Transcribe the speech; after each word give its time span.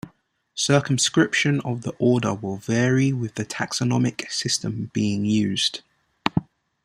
Circumscription 0.55 1.59
of 1.61 1.83
the 1.83 1.91
order 1.99 2.33
will 2.33 2.57
vary 2.57 3.13
with 3.13 3.35
the 3.35 3.45
taxonomic 3.45 4.31
system 4.31 4.89
being 4.95 5.25
used. 5.25 5.83